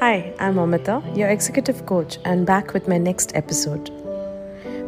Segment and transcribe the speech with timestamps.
[0.00, 3.90] Hi, I'm Amita, your executive coach, and back with my next episode.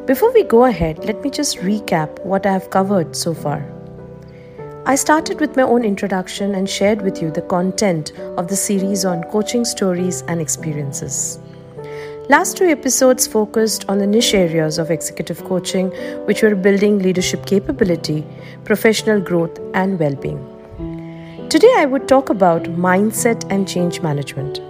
[0.07, 3.65] Before we go ahead, let me just recap what I have covered so far.
[4.85, 9.07] I started with my own introduction and shared with you the content of the series
[9.07, 11.39] on coaching stories and experiences.
[12.29, 15.89] Last two episodes focused on the niche areas of executive coaching,
[16.27, 18.27] which were building leadership capability,
[18.65, 21.49] professional growth, and well being.
[21.49, 24.61] Today, I would talk about mindset and change management.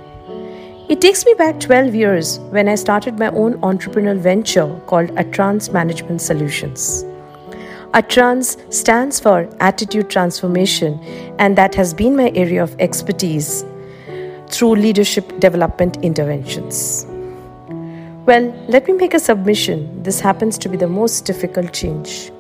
[0.89, 5.71] It takes me back 12 years when I started my own entrepreneurial venture called Atrans
[5.71, 7.05] Management Solutions.
[7.93, 10.99] Atrans stands for Attitude Transformation,
[11.39, 13.67] and that has been my area of expertise
[14.49, 17.05] through leadership development interventions.
[18.25, 20.03] Well, let me make a submission.
[20.03, 22.33] This happens to be the most difficult change.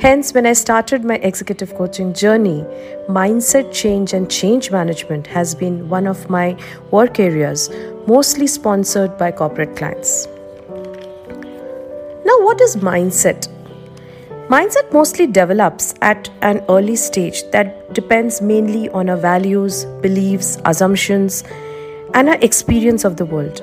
[0.00, 2.64] Hence, when I started my executive coaching journey,
[3.06, 6.56] mindset change and change management has been one of my
[6.90, 7.68] work areas,
[8.06, 10.26] mostly sponsored by corporate clients.
[12.24, 13.48] Now, what is mindset?
[14.48, 21.44] Mindset mostly develops at an early stage that depends mainly on our values, beliefs, assumptions,
[22.14, 23.60] and our experience of the world.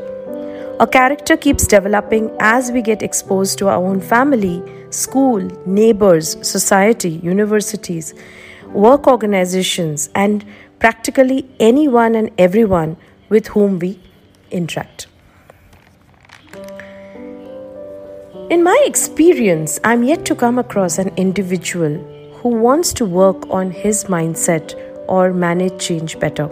[0.80, 7.09] A character keeps developing as we get exposed to our own family, school, neighbors, society,
[7.09, 8.13] universities,
[8.67, 10.45] work organizations, and
[10.80, 12.97] practically anyone and everyone
[13.30, 13.99] with whom we
[14.52, 15.08] interact.
[18.49, 21.97] In my experience, I'm yet to come across an individual
[22.35, 24.73] who wants to work on his mindset
[25.08, 26.49] or manage change better.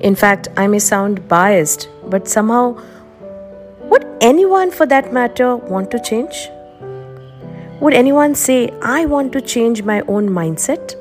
[0.00, 2.80] In fact, I may sound biased, but somehow
[3.82, 6.48] would anyone, for that matter, want to change?
[7.80, 10.94] Would anyone say, I want to change my own mindset?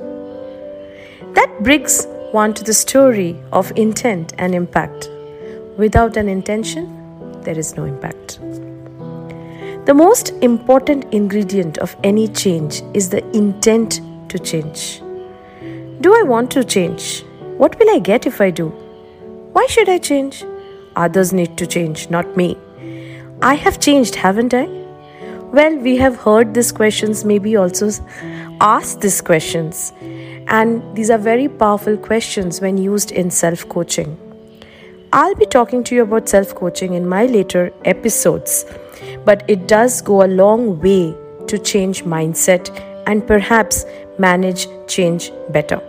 [1.35, 5.09] That brings one to the story of intent and impact.
[5.77, 8.39] Without an intention, there is no impact.
[9.85, 14.99] The most important ingredient of any change is the intent to change.
[16.01, 17.23] Do I want to change?
[17.57, 18.69] What will I get if I do?
[19.53, 20.43] Why should I change?
[20.95, 22.57] Others need to change, not me.
[23.41, 24.82] I have changed, haven't I?
[25.53, 27.91] Well, we have heard these questions, maybe also
[28.59, 29.93] asked these questions.
[30.47, 34.17] And these are very powerful questions when used in self coaching.
[35.11, 38.65] I'll be talking to you about self coaching in my later episodes,
[39.25, 41.15] but it does go a long way
[41.45, 42.71] to change mindset
[43.05, 43.85] and perhaps
[44.17, 45.79] manage change better.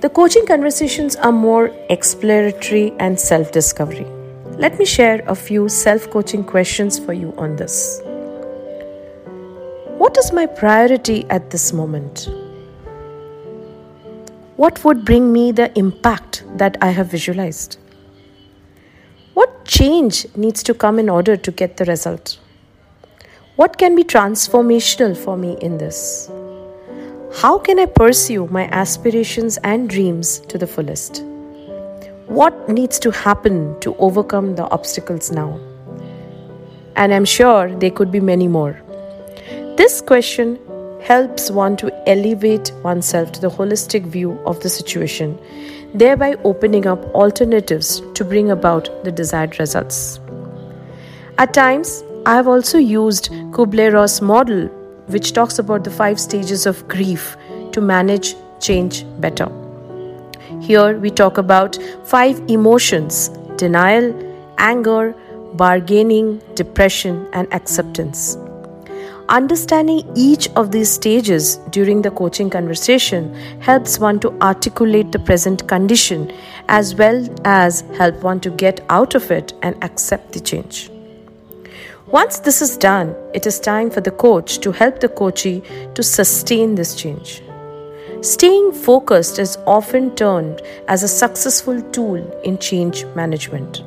[0.00, 4.06] The coaching conversations are more exploratory and self discovery.
[4.58, 8.00] Let me share a few self coaching questions for you on this.
[9.98, 12.28] What is my priority at this moment?
[14.56, 17.78] What would bring me the impact that I have visualized?
[19.34, 22.40] What change needs to come in order to get the result?
[23.54, 26.28] What can be transformational for me in this?
[27.36, 31.27] How can I pursue my aspirations and dreams to the fullest?
[32.28, 35.58] What needs to happen to overcome the obstacles now?
[36.94, 38.78] And I'm sure there could be many more.
[39.76, 40.58] This question
[41.00, 45.38] helps one to elevate oneself to the holistic view of the situation,
[45.94, 50.20] thereby opening up alternatives to bring about the desired results.
[51.38, 54.66] At times, I have also used Kubler Ross model
[55.06, 57.38] which talks about the five stages of grief
[57.72, 59.50] to manage change better.
[60.60, 64.12] Here we talk about five emotions denial,
[64.58, 65.14] anger,
[65.54, 68.36] bargaining, depression, and acceptance.
[69.28, 75.68] Understanding each of these stages during the coaching conversation helps one to articulate the present
[75.68, 76.32] condition
[76.68, 80.90] as well as help one to get out of it and accept the change.
[82.06, 85.62] Once this is done, it is time for the coach to help the coachee
[85.94, 87.42] to sustain this change.
[88.20, 93.84] Staying focused is often termed as a successful tool in change management.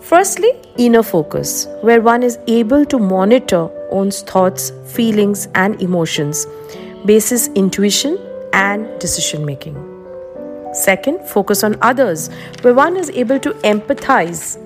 [0.00, 6.46] Firstly, inner focus, where one is able to monitor one's thoughts, feelings, and emotions,
[7.06, 8.18] basis intuition
[8.52, 9.74] and decision making.
[10.74, 12.28] Second, focus on others,
[12.60, 14.60] where one is able to empathize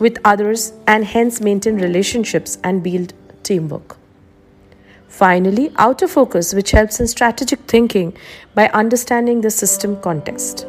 [0.00, 3.12] with others and hence maintain relationships and build
[3.42, 3.99] teamwork.
[5.10, 8.16] Finally, outer focus, which helps in strategic thinking
[8.54, 10.66] by understanding the system context.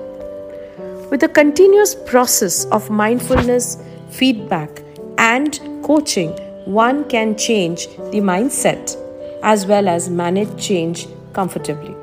[1.12, 3.78] With a continuous process of mindfulness,
[4.10, 4.82] feedback,
[5.18, 6.32] and coaching,
[6.66, 8.98] one can change the mindset
[9.44, 11.96] as well as manage change comfortably.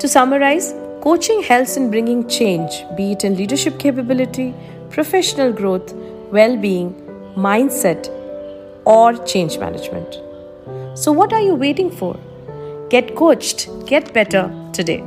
[0.00, 0.72] To summarize,
[1.02, 4.54] coaching helps in bringing change, be it in leadership capability,
[4.90, 5.92] professional growth,
[6.32, 6.94] well being,
[7.36, 8.08] mindset,
[8.84, 10.18] or change management.
[11.00, 12.14] So, what are you waiting for?
[12.90, 14.42] Get coached, get better
[14.74, 15.02] today.